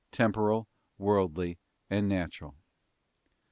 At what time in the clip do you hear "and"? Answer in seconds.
1.87-2.09